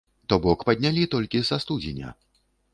[0.31, 2.09] То бок паднялі толькі са студзеня.